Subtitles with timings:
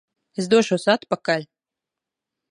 [0.43, 1.45] Es došos atpakaļ!